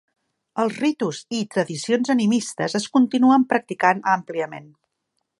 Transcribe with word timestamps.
Els 0.61 0.77
ritus 0.83 1.17
i 1.39 1.41
tradicions 1.55 2.09
animistes 2.13 2.75
es 2.79 2.87
continuen 2.97 3.45
practicant 3.53 4.01
àmpliament. 4.15 4.67